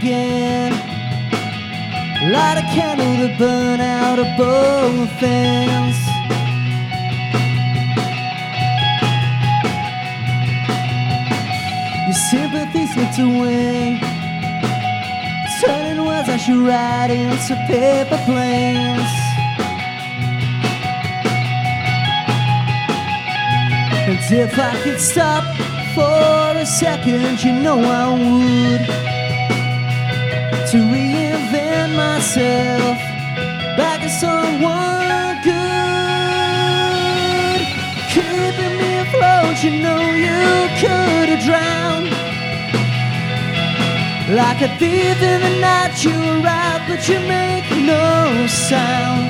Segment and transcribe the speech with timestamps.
[0.00, 0.72] again.
[2.32, 5.98] Light a candle to burn out of both ends.
[12.06, 14.00] Your sympathy slipped away.
[15.60, 19.12] Turning words I should write into paper planes.
[24.08, 25.44] And if I could stop
[25.94, 29.19] for a second, you know I would.
[30.70, 32.96] To reinvent myself
[33.76, 35.50] back as someone good.
[38.14, 42.10] Keeping me afloat, you know you could have drowned.
[44.30, 49.26] Like a thief in the night, you arrive, but you make no sound.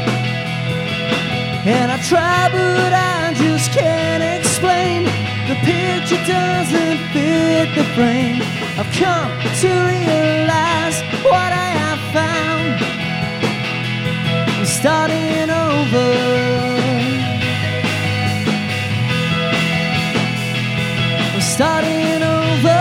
[1.65, 5.05] And I try, but I just can't explain.
[5.49, 8.43] The picture doesn't fit the frame.
[8.77, 9.31] I've come
[9.63, 9.91] to
[14.81, 16.11] starting over.
[21.35, 22.81] I'm starting over.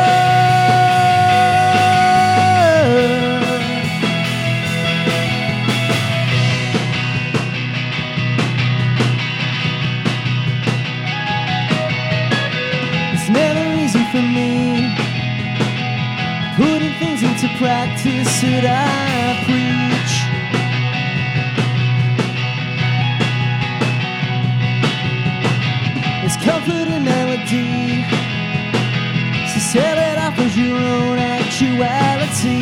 [13.12, 14.96] It's never easy for me
[16.56, 19.09] putting things into practice that I
[26.30, 28.04] There's comfort in melody,
[29.50, 32.62] so sell it off as your own actuality.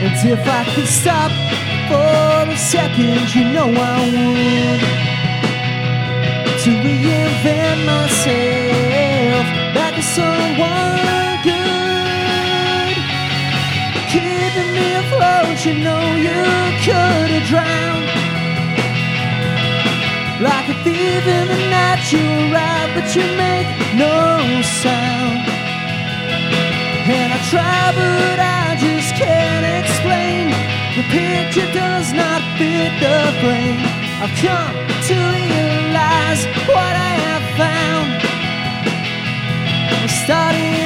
[0.00, 1.30] And if I could stop
[1.90, 4.80] for a second, you know I would
[6.62, 11.05] to reinvent myself back to someone
[15.66, 16.42] you know you
[16.86, 18.06] could have drowned.
[20.40, 23.66] Like a thief in the night, you arrive, but you make
[23.98, 25.42] no sound.
[27.18, 30.54] And I try, but I just can't explain.
[30.94, 33.82] The picture does not fit the frame.
[34.22, 34.74] I've come
[35.08, 38.10] to realize what I have found.
[39.98, 40.85] I'm starting